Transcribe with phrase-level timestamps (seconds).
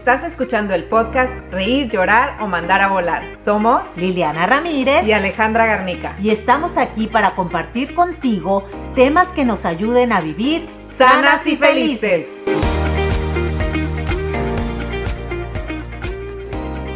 [0.00, 3.36] Estás escuchando el podcast Reír, Llorar o Mandar a Volar.
[3.36, 6.16] Somos Liliana Ramírez y Alejandra Garnica.
[6.22, 12.34] Y estamos aquí para compartir contigo temas que nos ayuden a vivir sanas y felices.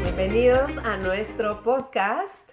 [0.05, 2.53] Bienvenidos a nuestro podcast.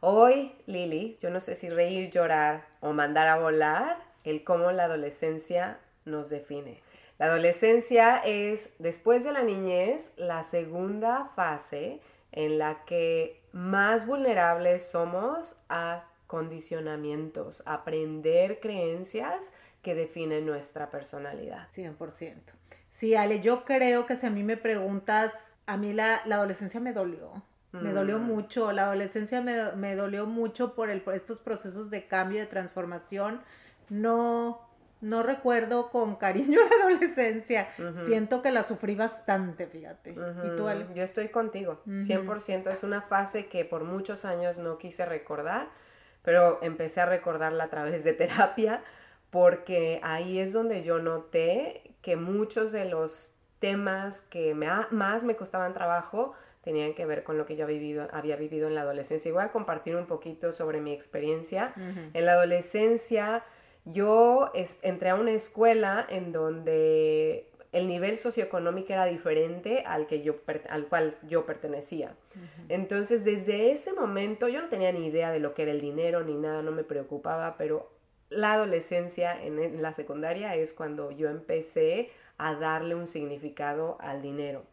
[0.00, 4.84] Hoy, Lili, yo no sé si reír, llorar o mandar a volar, el cómo la
[4.84, 6.82] adolescencia nos define.
[7.18, 12.00] La adolescencia es, después de la niñez, la segunda fase
[12.32, 21.68] en la que más vulnerables somos a condicionamientos, a aprender creencias que definen nuestra personalidad.
[21.74, 22.34] 100%.
[22.90, 25.32] Sí, Ale, yo creo que si a mí me preguntas,
[25.66, 27.42] a mí la, adolescencia me dolió.
[27.72, 28.22] Me dolió mm.
[28.22, 32.46] mucho, la adolescencia me, me dolió mucho por, el, por estos procesos de cambio, de
[32.46, 33.42] transformación.
[33.90, 34.65] No,
[35.00, 37.68] no recuerdo con cariño la adolescencia.
[38.06, 40.10] Siento que la sufrí bastante, fíjate.
[40.10, 42.70] ¿Y tú, Yo estoy contigo, 100%.
[42.70, 45.68] Es una fase que por muchos años no quise recordar,
[46.22, 48.82] pero empecé a recordarla a través de terapia,
[49.30, 55.72] porque ahí es donde yo noté que muchos de los temas que más me costaban
[55.72, 59.28] trabajo tenían que ver con lo que yo había vivido, había vivido en la adolescencia.
[59.28, 61.72] Y voy a compartir un poquito sobre mi experiencia.
[62.12, 63.44] En la adolescencia
[63.86, 64.50] yo
[64.82, 70.36] entré a una escuela en donde el nivel socioeconómico era diferente al, que yo,
[70.68, 72.14] al cual yo pertenecía.
[72.68, 76.22] Entonces, desde ese momento yo no tenía ni idea de lo que era el dinero
[76.22, 77.90] ni nada, no me preocupaba, pero
[78.28, 84.64] la adolescencia en la secundaria es cuando yo empecé a darle un significado al dinero.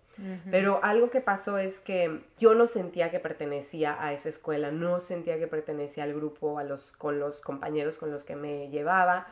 [0.52, 5.00] Pero algo que pasó es que yo no sentía que pertenecía a esa escuela, no
[5.00, 9.28] sentía que pertenecía al grupo, a los, con los compañeros con los que me llevaba.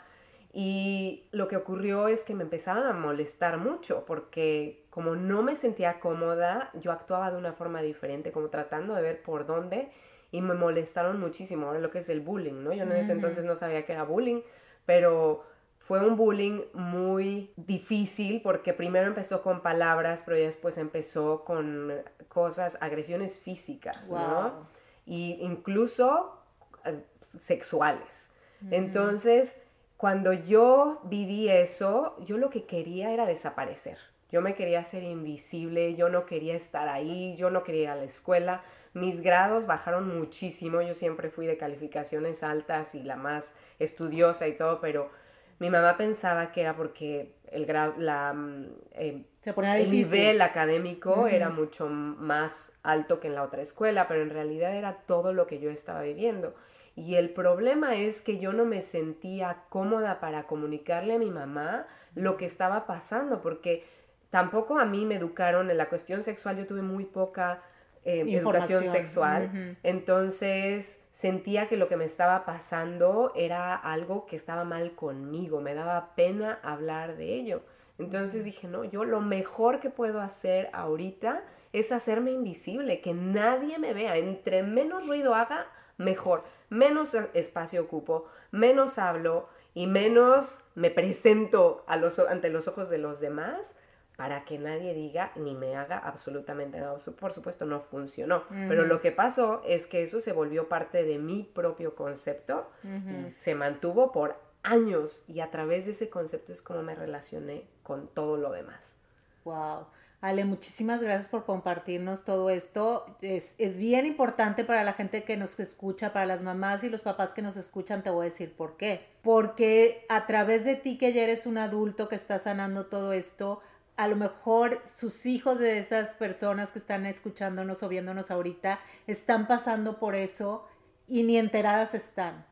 [0.53, 5.55] Y lo que ocurrió es que me empezaban a molestar mucho porque como no me
[5.55, 9.91] sentía cómoda, yo actuaba de una forma diferente, como tratando de ver por dónde
[10.31, 11.67] y me molestaron muchísimo.
[11.67, 12.73] Ahora lo que es el bullying, ¿no?
[12.73, 14.41] Yo en ese entonces no sabía que era bullying,
[14.85, 15.45] pero
[15.91, 21.91] fue un bullying muy difícil porque primero empezó con palabras, pero después empezó con
[22.29, 24.69] cosas, agresiones físicas, ¿no?
[25.05, 26.39] Y incluso
[26.85, 28.29] eh, sexuales.
[28.69, 29.57] Entonces,
[29.97, 33.97] cuando yo viví eso, yo lo que quería era desaparecer.
[34.31, 37.95] Yo me quería ser invisible, yo no quería estar ahí, yo no quería ir a
[37.97, 38.63] la escuela.
[38.93, 44.55] Mis grados bajaron muchísimo, yo siempre fui de calificaciones altas y la más estudiosa y
[44.55, 45.11] todo, pero
[45.61, 51.51] mi mamá pensaba que era porque el grado, la, mm, eh, el nivel académico era
[51.51, 55.59] mucho más alto que en la otra escuela, pero en realidad era todo lo que
[55.59, 56.55] yo estaba viviendo.
[56.95, 61.85] Y el problema es que yo no me sentía cómoda para comunicarle a mi mamá
[62.15, 63.85] lo que estaba pasando, porque
[64.31, 67.61] tampoco a mí me educaron en la cuestión sexual, yo tuve muy poca
[68.03, 69.77] eh, educación sexual.
[69.83, 75.73] Entonces sentía que lo que me estaba pasando era algo que estaba mal conmigo, me
[75.73, 77.61] daba pena hablar de ello.
[77.99, 83.77] Entonces dije, no, yo lo mejor que puedo hacer ahorita es hacerme invisible, que nadie
[83.77, 84.17] me vea.
[84.17, 85.67] Entre menos ruido haga,
[85.97, 86.43] mejor.
[86.69, 92.97] Menos espacio ocupo, menos hablo y menos me presento a los, ante los ojos de
[92.97, 93.75] los demás
[94.21, 96.95] para que nadie diga ni me haga absolutamente nada.
[97.19, 98.43] Por supuesto, no funcionó.
[98.49, 103.31] Pero lo que pasó es que eso se volvió parte de mi propio concepto y
[103.31, 105.23] se mantuvo por años.
[105.27, 108.95] Y a través de ese concepto es como me relacioné con todo lo demás.
[109.43, 109.87] Wow.
[110.21, 113.17] Ale, muchísimas gracias por compartirnos todo esto.
[113.23, 117.01] Es, es, bien importante para la gente que nos escucha, para las mamás y los
[117.01, 119.03] papás que nos escuchan, te voy a decir por qué.
[119.23, 123.63] Porque a través de ti que ya eres un adulto que está sanando todo esto,
[124.01, 129.45] a lo mejor sus hijos de esas personas que están escuchándonos o viéndonos ahorita están
[129.45, 130.67] pasando por eso
[131.07, 132.43] y ni enteradas están.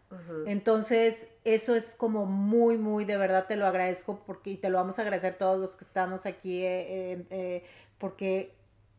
[0.46, 4.78] Entonces, eso es como muy, muy, de verdad te lo agradezco porque y te lo
[4.78, 7.64] vamos a agradecer todos los que estamos aquí, eh, eh,
[7.98, 8.54] porque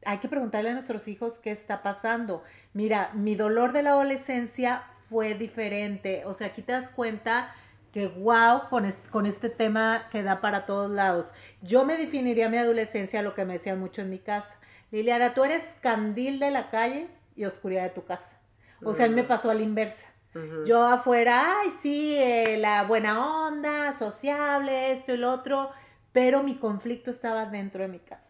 [0.05, 2.43] hay que preguntarle a nuestros hijos qué está pasando.
[2.73, 6.25] Mira, mi dolor de la adolescencia fue diferente.
[6.25, 7.55] O sea, aquí te das cuenta
[7.93, 11.33] que wow con este, con este tema que da para todos lados.
[11.63, 14.59] Yo me definiría mi adolescencia lo que me decían mucho en mi casa.
[14.91, 18.37] Liliana, tú eres candil de la calle y oscuridad de tu casa.
[18.83, 20.07] O sea, a mí me pasó a la inversa.
[20.65, 25.71] Yo afuera, ay, sí, eh, la buena onda, sociable, esto y lo otro,
[26.13, 28.30] pero mi conflicto estaba dentro de mi casa.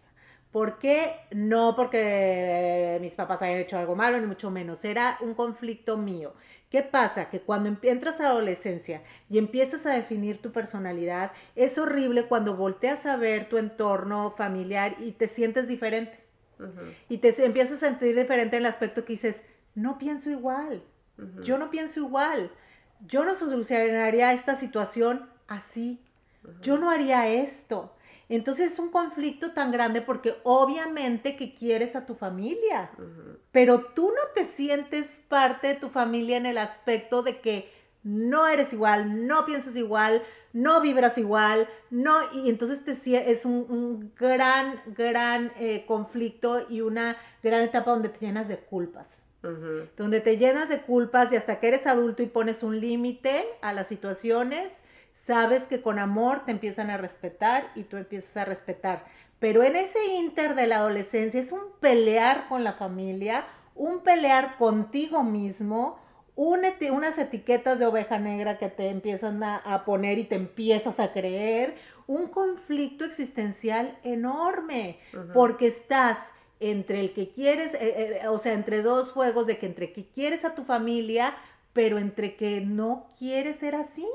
[0.52, 1.14] ¿Por qué?
[1.30, 4.84] No porque mis papás hayan hecho algo malo, ni mucho menos.
[4.84, 6.34] Era un conflicto mío.
[6.70, 7.30] ¿Qué pasa?
[7.30, 12.56] Que cuando entras a la adolescencia y empiezas a definir tu personalidad, es horrible cuando
[12.56, 16.18] volteas a ver tu entorno familiar y te sientes diferente.
[17.08, 19.44] Y te empiezas a sentir diferente en el aspecto que dices,
[19.74, 20.82] no pienso igual.
[21.42, 22.50] Yo no pienso igual.
[23.06, 26.00] Yo no solucionaría esta situación así.
[26.60, 27.94] Yo no haría esto.
[28.30, 32.88] Entonces es un conflicto tan grande porque obviamente que quieres a tu familia,
[33.50, 37.68] pero tú no te sientes parte de tu familia en el aspecto de que
[38.04, 40.22] no eres igual, no piensas igual,
[40.52, 42.92] no vibras igual, no, y entonces te,
[43.32, 49.24] es un, gran, gran eh, conflicto y una gran etapa donde te llenas de culpas.
[49.96, 53.72] Donde te llenas de culpas y hasta que eres adulto y pones un límite a
[53.72, 54.70] las situaciones,
[55.26, 59.04] sabes que con amor te empiezan a respetar y tú empiezas a respetar.
[59.38, 64.56] Pero en ese inter de la adolescencia es un pelear con la familia, un pelear
[64.58, 65.98] contigo mismo,
[66.36, 71.74] unas etiquetas de oveja negra que te empiezan a, poner y te empiezas a creer,
[72.06, 74.98] un conflicto existencial enorme,
[75.32, 76.18] porque estás
[76.60, 80.04] entre el que quieres, eh, eh, o sea, entre dos juegos de que entre que
[80.04, 81.34] quieres a tu familia,
[81.72, 84.06] pero entre que no quieres ser así.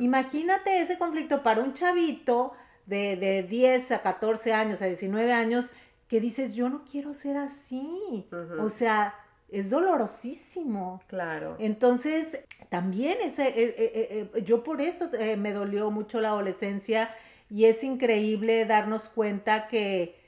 [0.00, 2.52] Imagínate ese conflicto para un chavito
[2.86, 5.70] de, de, 10 a 14 años, a 19 años,
[6.08, 8.28] que dices, yo no quiero ser así.
[8.60, 9.14] O sea,
[9.48, 11.02] es dolorosísimo.
[11.06, 11.56] Claro.
[11.58, 17.10] Entonces, también ese, eh, yo por eso me dolió mucho la adolescencia
[17.50, 20.18] y es increíble darnos cuenta que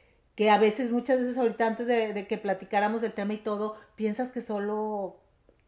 [0.40, 4.32] que a veces, muchas veces ahorita antes de, que platicáramos del tema y todo, piensas
[4.32, 5.19] que solo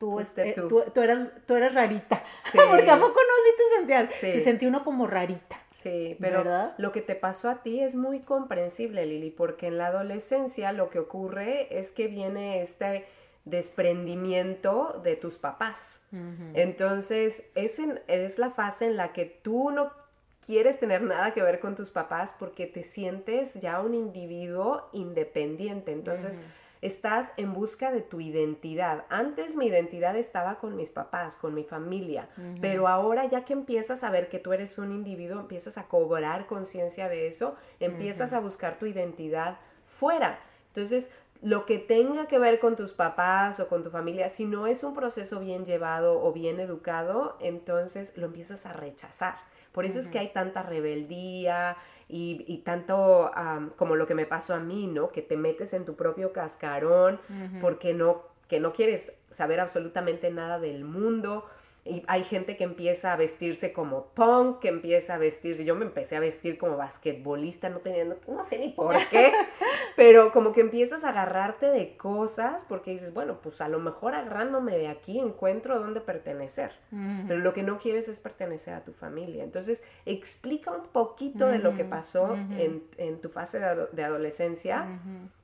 [0.03, 0.83] tú, este, tú.
[0.93, 2.25] tú, eras, tú eras rarita.
[2.51, 2.59] Sí.
[2.69, 5.61] Porque a poco no, sí te sentías, se sentía uno como rarita.
[5.71, 6.45] Sí, pero
[6.77, 10.91] lo que te pasó a ti es muy comprensible, Lili, porque en la adolescencia lo
[10.91, 13.05] que ocurre es que viene este
[13.45, 16.03] desprendimiento de tus papás.
[16.55, 19.91] Entonces, es, es la fase en la que tú no
[20.47, 25.91] quieres tener nada que ver con tus papás porque te sientes ya un individuo independiente.
[25.91, 26.41] Entonces,
[26.83, 29.05] estás en busca de tu identidad.
[29.09, 32.29] Antes mi identidad estaba con mis papás, con mi familia,
[32.61, 36.47] pero ahora ya que empiezas a ver que tú eres un individuo, empiezas a cobrar
[36.47, 40.41] conciencia de eso, empiezas a buscar tu identidad fuera.
[40.69, 44.67] Entonces, lo que tenga que ver con tus papás o con tu familia, si no
[44.67, 49.37] es un proceso bien llevado o bien educado, entonces lo empiezas a rechazar.
[49.73, 51.77] Por eso es que hay tanta rebeldía
[52.13, 53.31] y, tanto
[53.77, 55.11] como lo que me pasó a mí, ¿no?
[55.11, 57.19] Que te metes en tu propio cascarón
[57.61, 61.47] porque no, que no quieres saber absolutamente nada del mundo
[61.85, 65.85] y hay gente que empieza a vestirse como punk, que empieza a vestirse, yo me
[65.85, 69.33] empecé a vestir como basquetbolista, no tenía, no, sé ni por qué,
[69.97, 74.15] pero como que empiezas a agarrarte de cosas porque dices, bueno, pues a lo mejor
[74.15, 76.71] agarrándome de aquí encuentro dónde pertenecer,
[77.27, 79.43] pero lo que no quieres es pertenecer a tu familia.
[79.43, 84.87] Entonces, explica un poquito de lo que pasó en, tu fase de, adolescencia,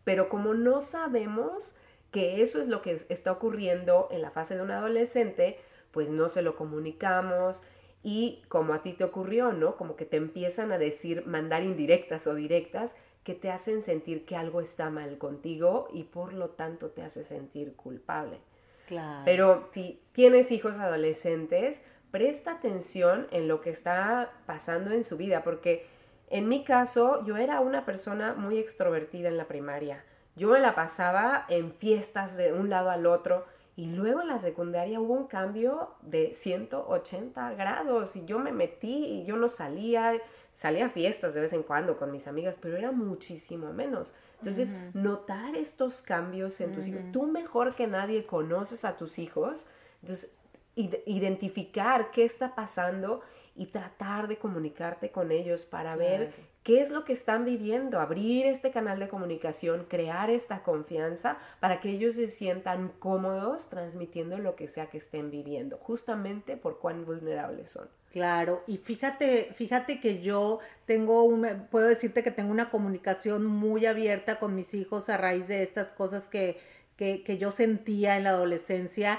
[0.04, 1.74] pero como no sabemos
[2.12, 5.58] que eso es lo que está ocurriendo en la fase de un adolescente,
[5.98, 7.60] pues no se lo comunicamos
[8.04, 9.76] y como a ti te ocurrió, ¿no?
[9.76, 14.36] Como que te empiezan a decir, mandar indirectas o directas que te hacen sentir que
[14.36, 18.38] algo está mal contigo y por lo tanto te hace sentir culpable.
[18.86, 19.22] Claro.
[19.24, 25.42] Pero si tienes hijos adolescentes, presta atención en lo que está pasando en su vida,
[25.42, 25.84] porque
[26.30, 30.04] en mi caso yo era una persona muy extrovertida en la primaria.
[30.36, 33.46] Yo me la pasaba en fiestas de un lado al otro,
[33.78, 39.04] y luego en la secundaria hubo un cambio de 180 grados y yo me metí
[39.04, 40.20] y yo no salía,
[40.52, 44.16] salía a fiestas de vez en cuando con mis amigas, pero era muchísimo menos.
[44.40, 49.68] Entonces, notar estos cambios en tus hijos, tú mejor que nadie conoces a tus hijos,
[50.00, 50.32] entonces
[50.74, 53.20] identificar qué está pasando
[53.58, 58.46] y tratar de comunicarte con ellos para ver qué es lo que están viviendo, abrir
[58.46, 64.54] este canal de comunicación, crear esta confianza para que ellos se sientan cómodos transmitiendo lo
[64.54, 67.88] que sea que estén viviendo, justamente por cuán vulnerables son.
[68.12, 73.84] Claro, y fíjate, fíjate que yo tengo una, puedo decirte que tengo una comunicación muy
[73.84, 76.58] abierta con mis hijos a raíz de estas cosas que,
[76.96, 79.18] que, que yo sentía en la adolescencia.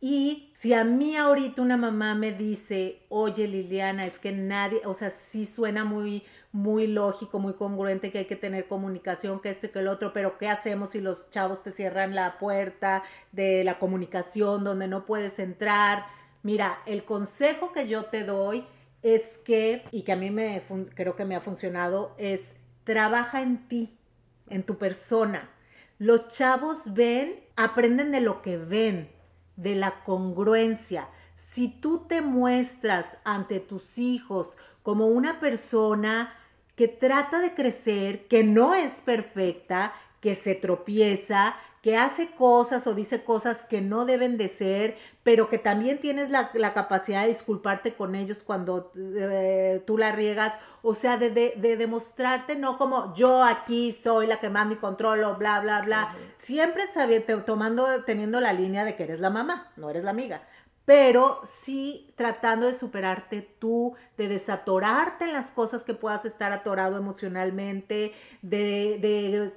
[0.00, 4.94] Y si a mí ahorita una mamá me dice, oye Liliana, es que nadie, o
[4.94, 9.66] sea, sí suena muy, muy lógico, muy congruente que hay que tener comunicación, que esto
[9.66, 13.02] y que el otro, pero ¿qué hacemos si los chavos te cierran la puerta
[13.32, 16.06] de la comunicación donde no puedes entrar?
[16.44, 18.64] Mira, el consejo que yo te doy
[19.02, 20.62] es que, y que a mí me
[20.94, 23.98] creo que me ha funcionado, es trabaja en ti.
[24.48, 25.50] en tu persona.
[25.98, 29.10] Los chavos ven, aprenden de lo que ven,
[29.58, 31.08] de la congruencia.
[31.36, 36.32] Si tú te muestras ante tus hijos como una persona
[36.76, 42.94] que trata de crecer, que no es perfecta, que se tropieza, que hace cosas o
[42.94, 47.94] dice cosas que no deben de ser, pero que también tienes la, capacidad de disculparte
[47.94, 51.30] con ellos cuando eh, tú la riegas, o sea, de,
[51.78, 56.84] demostrarte, no como yo aquí soy la que manda y controlo, bla, bla, bla, siempre
[56.92, 60.42] sabiendo, tomando, teniendo la línea de que eres la mamá, no eres la amiga
[60.88, 66.96] pero sí tratando de superarte tú, de desatorarte en las cosas que puedas estar atorado
[66.96, 69.52] emocionalmente, de, eh,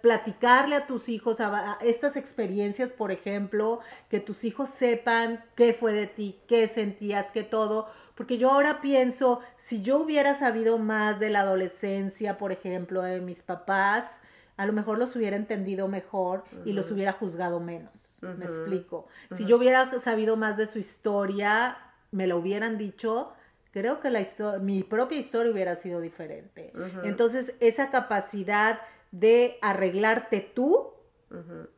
[0.00, 1.38] platicarle a tus hijos
[1.80, 7.42] estas experiencias, por ejemplo, que tus hijos sepan qué fue de ti, qué sentías, qué
[7.42, 7.88] todo.
[8.14, 13.20] Porque yo ahora pienso, si yo hubiera sabido más de la adolescencia, por ejemplo, de
[13.20, 14.20] mis papás,
[14.56, 18.18] a lo mejor los hubiera entendido mejor y los hubiera juzgado menos.
[18.22, 19.06] Me explico.
[19.32, 21.78] Si yo hubiera sabido más de su historia,
[22.10, 23.32] me lo hubieran dicho,
[23.72, 24.26] creo que la
[24.60, 26.72] mi propia historia hubiera sido diferente.
[27.02, 28.80] Entonces, esa capacidad
[29.12, 30.92] de arreglarte tú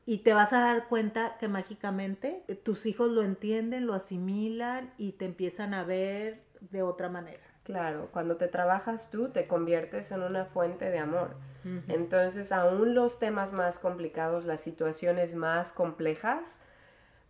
[0.07, 5.13] y te vas a dar cuenta que mágicamente tus hijos lo entienden, lo asimilan y
[5.13, 7.43] te empiezan a ver de otra manera.
[7.65, 11.37] Claro, cuando te trabajas tú te conviertes en una fuente de amor.
[11.89, 16.61] Entonces, aún los temas más complicados, las situaciones más complejas,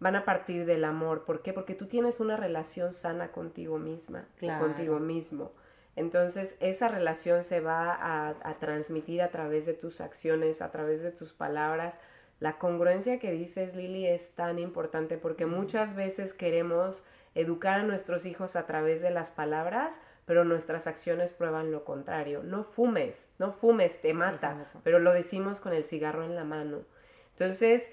[0.00, 1.24] van a partir del amor.
[1.24, 1.52] ¿Por qué?
[1.52, 4.26] Porque tú tienes una relación sana contigo misma,
[4.58, 5.52] contigo mismo.
[5.96, 7.98] Entonces, esa relación se va
[8.38, 11.98] a, transmitir a través de tus acciones, a través de tus palabras.
[12.38, 17.02] La congruencia que dices, Lili, es tan importante porque muchas veces queremos
[17.34, 22.42] educar a nuestros hijos a través de las palabras, pero nuestras acciones prueban lo contrario.
[22.44, 26.82] No fumes, no fumes, te mata, pero lo decimos con el cigarro en la mano.
[27.30, 27.90] Entonces,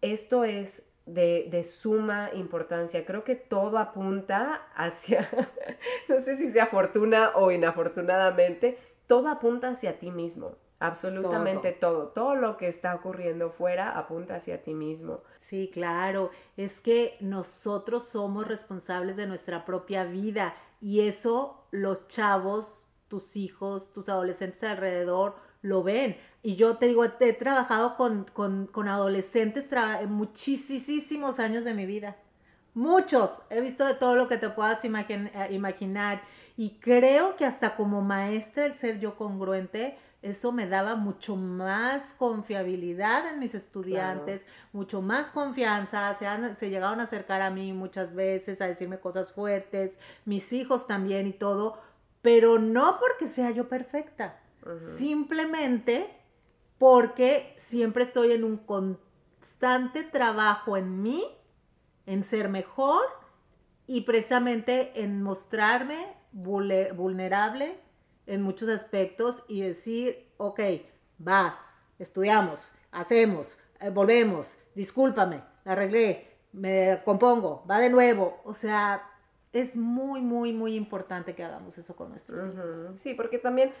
[0.00, 3.04] esto es de, suma importancia.
[3.04, 5.28] Creo que todo apunta hacia,
[6.08, 10.56] no sé si sea fortuna o inafortunadamente, todo apunta hacia ti mismo.
[10.78, 12.08] Absolutamente todo.
[12.08, 12.34] todo.
[12.34, 15.20] lo que está ocurriendo fuera apunta hacia ti mismo.
[15.40, 16.30] Sí, claro.
[16.56, 23.90] Es que nosotros somos responsables de nuestra propia vida y eso los chavos, tus hijos,
[23.94, 26.18] tus adolescentes alrededor lo ven.
[26.42, 29.66] Y yo te digo, he trabajado con, con, adolescentes
[30.10, 32.18] muchísimos años de mi vida.
[32.74, 33.40] Muchos.
[33.48, 36.22] He visto de todo lo que te puedas eh, imaginar.
[36.58, 42.14] Y creo que hasta como maestra, el ser yo congruente, eso me daba mucho más
[42.14, 48.14] confiabilidad en mis estudiantes, mucho más confianza, se, se llegaron a acercar a mí muchas
[48.14, 51.78] veces, a decirme cosas fuertes, mis hijos también y todo,
[52.22, 54.40] pero no porque sea yo perfecta,
[54.96, 56.08] simplemente
[56.78, 61.22] porque siempre estoy en un constante trabajo en mí,
[62.06, 63.04] en ser mejor
[63.86, 67.83] y precisamente en mostrarme vulnerable
[68.26, 70.60] en muchos aspectos y decir, ok,
[71.26, 71.58] va,
[71.98, 78.40] estudiamos, hacemos, eh, volvemos, discúlpame, la arreglé, me compongo, va de nuevo.
[78.44, 79.10] O sea,
[79.52, 82.98] es muy, muy, muy importante que hagamos eso con nuestros hijos.
[82.98, 83.72] Sí, porque también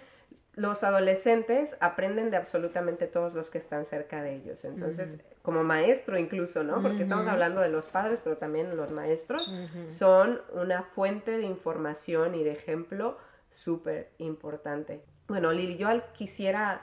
[0.54, 4.64] los adolescentes aprenden de absolutamente todos los que están cerca de ellos.
[4.64, 6.80] Entonces, como maestro incluso, ¿no?
[6.80, 9.52] Porque estamos hablando de los padres, pero también los maestros
[9.86, 13.18] son una fuente de información y de ejemplo
[13.54, 15.02] súper importante.
[15.28, 16.82] Bueno, Lili, yo quisiera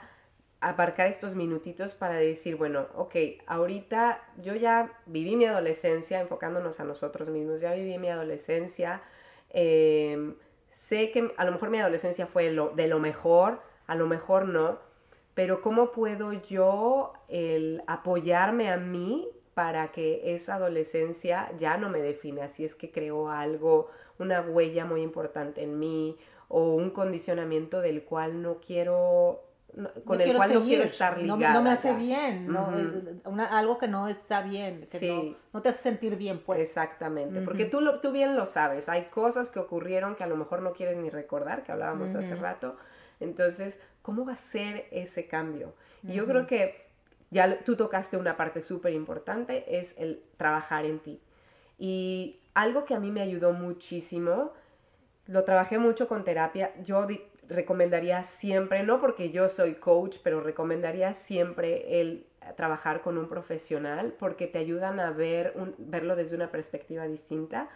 [0.60, 3.14] aparcar estos minutitos para decir, bueno, ok,
[3.46, 9.02] ahorita yo ya viví mi adolescencia enfocándonos a nosotros mismos, ya viví mi adolescencia,
[9.50, 10.36] em,
[10.70, 14.78] sé que a lo mejor mi adolescencia fue de lo mejor, a lo mejor no,
[15.34, 22.00] pero ¿cómo puedo yo el apoyarme a mí para que esa adolescencia ya no me
[22.00, 26.16] define, así es que creo algo, una huella muy importante en mí
[26.48, 29.44] o un condicionamiento del cual no quiero
[30.04, 31.54] con el cual no quiero estar ligada.
[31.54, 32.54] No, me hace bien,
[33.50, 36.60] algo que no está bien, que no, te hace sentir bien, pues.
[36.60, 40.36] Exactamente, porque tú, lo, tú bien lo sabes, hay cosas que ocurrieron que a lo
[40.36, 42.76] mejor no quieres ni recordar, que hablábamos hace rato,
[43.20, 45.74] entonces, ¿cómo va a ser ese cambio?
[46.02, 46.91] Y yo creo que
[47.32, 51.20] ya tú tocaste una parte súper importante, es el trabajar en ti.
[51.78, 54.52] Y algo que a mí me ayudó muchísimo
[55.26, 56.72] lo trabajé mucho con terapia.
[56.82, 57.06] Yo
[57.48, 64.14] recomendaría siempre, no porque yo soy coach, pero recomendaría siempre el trabajar con un profesional
[64.18, 67.68] porque te ayudan a ver verlo desde una perspectiva distinta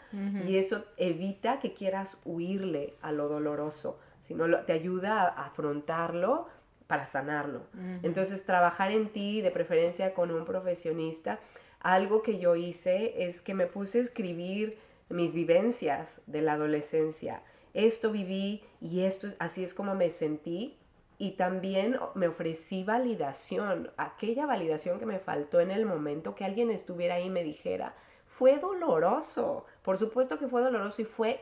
[0.45, 6.49] y eso evita que quieras huirle a lo doloroso, sino te ayuda a afrontarlo
[6.87, 7.63] para sanarlo.
[8.03, 11.41] Entonces, trabajar en ti, de preferencia con un profesionista,
[11.81, 14.79] algo que yo hice es que me puse a escribir
[15.09, 17.43] mis vivencias de la adolescencia.
[17.75, 20.77] Esto viví y esto es, así es como me sentí.
[21.19, 26.71] Y también me ofrecí validación, aquella validación que me faltó en el momento que alguien
[26.71, 27.95] estuviera ahí y me dijera,
[28.27, 31.41] fue doloroso, por supuesto que fue doloroso y fue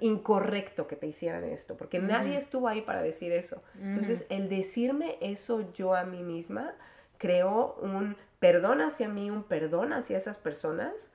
[0.00, 3.62] incorrecto que te hicieran esto, porque nadie estuvo ahí para decir eso.
[3.80, 6.74] Entonces, el decirme eso yo a mí misma
[7.18, 11.10] creó un perdón hacia mí, un perdón hacia esas personas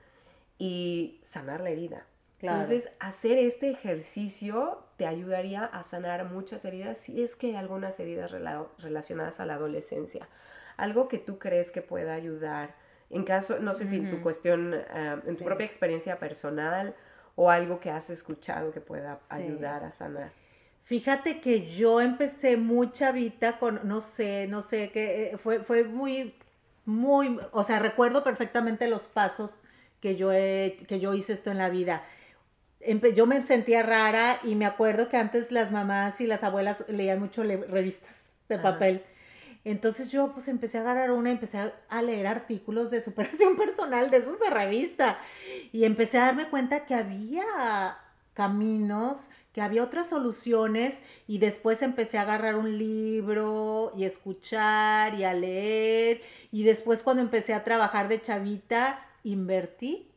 [0.58, 2.06] y sanar la herida.
[2.40, 8.00] Entonces, hacer este ejercicio te ayudaría a sanar muchas heridas si es que hay algunas
[8.00, 8.30] heridas
[8.78, 10.28] relacionadas a la adolescencia.
[10.76, 12.74] Algo que tú crees que pueda ayudar,
[13.10, 16.94] en caso, no sé si en tu cuestión, ah, en tu propia experiencia personal
[17.40, 20.30] o algo que has escuchado que pueda ayudar a sanar.
[20.84, 25.84] Fíjate que yo empecé muy chavita con, no sé, no sé, que eh, fue, fue
[25.84, 26.34] muy,
[26.84, 29.62] muy, o sea, recuerdo perfectamente los pasos
[30.02, 32.02] que yo, que yo hice esto en la vida
[33.14, 37.20] yo me sentía rara y me acuerdo que antes las mamás y las abuelas leían
[37.20, 39.04] mucho revistas de papel.
[39.64, 44.10] Entonces yo pues empecé a agarrar una y empecé a, leer artículos de superación personal
[44.10, 45.18] de esos de revista
[45.72, 47.98] y empecé a darme cuenta que había
[48.32, 55.24] caminos, que había otras soluciones y después empecé a agarrar un libro y escuchar y
[55.24, 60.10] a leer y después cuando empecé a trabajar de chavita invertí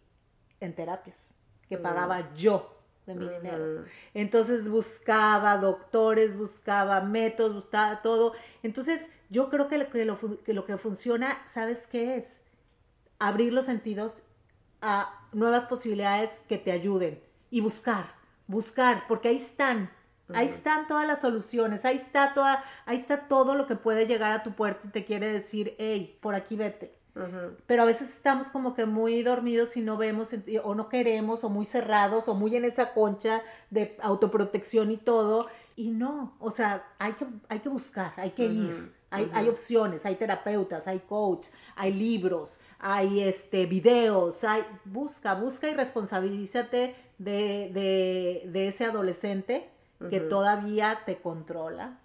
[0.62, 1.34] en terapias
[1.68, 2.74] que pagaba yo
[3.06, 3.84] de mi dinero.
[4.14, 8.34] Entonces buscaba doctores, buscaba métodos, buscaba todo.
[8.62, 12.42] Entonces yo creo que lo que, lo, que funciona, ¿sabes qué es?
[13.18, 14.22] Abrir los sentidos
[14.80, 18.13] a nuevas posibilidades que te ayuden y buscar,
[18.46, 19.90] buscar, porque ahí están,
[20.36, 24.32] ahí están todas las soluciones, ahí está toda, ahí está todo lo que puede llegar
[24.34, 26.94] a tu puerta y te quiere decir, hey, por aquí vete.
[27.68, 30.30] Pero a veces estamos como que muy dormidos y no vemos
[30.63, 35.48] o no queremos o muy cerrados o muy en esa concha de autoprotección y todo.
[35.75, 38.94] Y no, o sea, hay que, hay que buscar, hay que ir.
[39.13, 45.69] Hay, hay, opciones, hay terapeutas, hay coach, hay libros, hay este, videos, hay, busca, busca
[45.69, 49.69] y responsabilízate de, de, de ese adolescente
[50.10, 51.99] que todavía te controla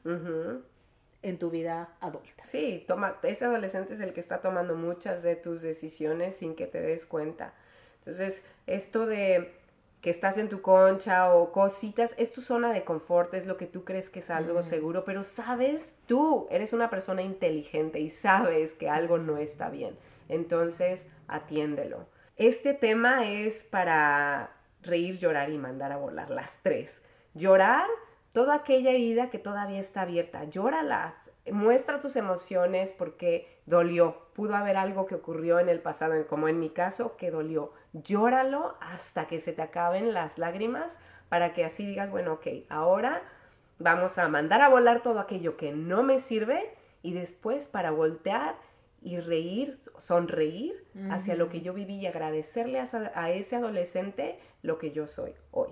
[1.23, 2.43] en tu vida adulta.
[2.43, 6.67] Sí, toma, ese adolescente es el que está tomando muchas de tus decisiones sin que
[6.67, 7.55] te des cuenta.
[7.99, 9.58] Entonces, esto de
[10.01, 13.67] que estás en tu concha o cositas, es tu zona de confort, es lo que
[13.67, 18.75] tú crees que es algo seguro, pero sabes, tú eres una persona inteligente y sabes
[18.75, 19.97] que algo no está bien.
[20.29, 22.07] Entonces, atiéndelo.
[22.37, 24.51] Este tema es para
[24.83, 27.03] reír, llorar y mandar a volar las tres.
[27.35, 27.87] Llorar
[28.33, 31.15] toda aquella herida que todavía está abierta, llóralas,
[31.53, 36.59] muestra tus emociones porque dolió, pudo haber algo que ocurrió en el pasado, como en
[36.59, 37.73] mi caso, que dolió.
[37.93, 43.23] Llóralo hasta que se te acaben las lágrimas para que así digas, bueno, ok, ahora
[43.79, 48.57] vamos a mandar a volar todo aquello que no me sirve y después para voltear
[49.01, 54.91] y reír, sonreír hacia lo que yo viví y agradecerle a, ese adolescente lo que
[54.91, 55.71] yo soy hoy.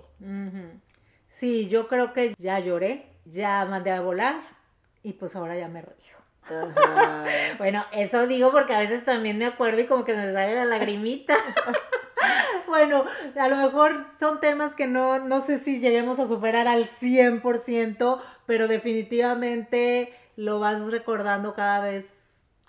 [1.27, 4.56] Sí, yo creo que ya lloré, ya mandé a volar
[5.03, 6.17] y pues ahora ya me río.
[7.57, 10.65] bueno, eso digo porque a veces también me acuerdo y como que me sale la
[10.65, 11.35] lagrimita.
[12.67, 13.05] bueno,
[13.37, 18.19] a lo mejor son temas que no, no sé si lleguemos a superar al 100%,
[18.45, 22.17] pero definitivamente lo vas recordando cada vez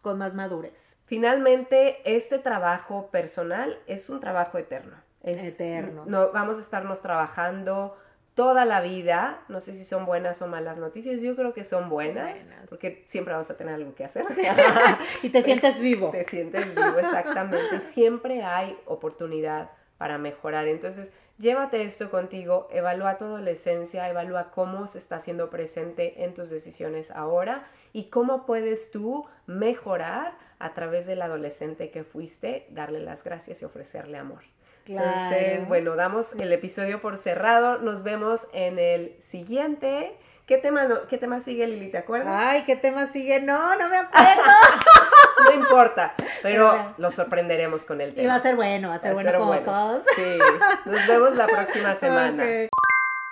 [0.02, 0.96] con más madurez.
[1.06, 4.96] Finalmente, este trabajo personal es un trabajo eterno.
[5.22, 6.04] Es, eterno.
[6.06, 7.96] No, vamos a estarnos trabajando
[8.38, 9.42] toda la vida.
[9.48, 11.20] No sé si son buenas o malas noticias.
[11.20, 14.24] Yo creo que son buenas, porque siempre vamos a tener algo que hacer.
[15.24, 16.12] y te sientes vivo.
[16.12, 17.80] Te sientes vivo, exactamente.
[17.98, 20.68] Siempre hay oportunidad para mejorar.
[20.68, 26.48] Entonces, llévate esto contigo, evalúa tu adolescencia, evalúa cómo se está haciendo presente en tus
[26.48, 33.24] decisiones ahora y cómo puedes tú mejorar a través del adolescente que fuiste, darle las
[33.24, 34.44] gracias y ofrecerle amor.
[34.88, 37.78] Entonces, bueno, damos el episodio por cerrado.
[37.78, 40.16] Nos vemos en el siguiente.
[40.46, 41.90] ¿Qué tema, ¿Qué tema sigue, Lili?
[41.90, 42.34] ¿Te acuerdas?
[42.34, 43.40] Ay, ¿qué tema sigue?
[43.42, 44.42] No, no me acuerdo.
[45.44, 48.22] no importa, pero lo sorprenderemos con el tema.
[48.22, 50.04] Y va a ser bueno, va a ser bueno como todos.
[50.16, 50.38] Sí,
[50.86, 52.44] nos vemos la próxima semana.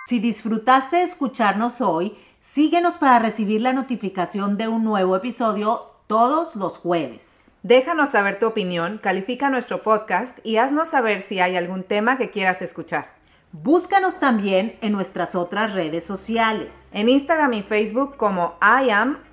[0.07, 6.55] Si disfrutaste de escucharnos hoy, síguenos para recibir la notificación de un nuevo episodio todos
[6.55, 7.36] los jueves.
[7.63, 12.29] Déjanos saber tu opinión, califica nuestro podcast y haznos saber si hay algún tema que
[12.29, 13.15] quieras escuchar.
[13.51, 16.89] Búscanos también en nuestras otras redes sociales.
[16.91, 18.57] En Instagram y Facebook como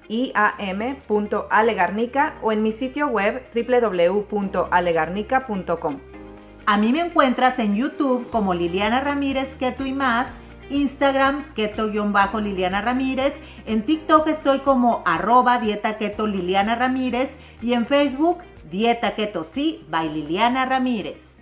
[0.08, 5.98] iam.alegarnica o en mi sitio web www.alegarnica.com.
[6.66, 10.26] A mí me encuentras en YouTube como Liliana Ramírez Keto y más,
[10.70, 13.34] Instagram keto-liliana Ramírez,
[13.66, 17.30] en TikTok estoy como arroba dieta keto Liliana Ramírez
[17.62, 18.38] y en Facebook
[18.70, 21.33] dieta keto sí by Liliana Ramírez.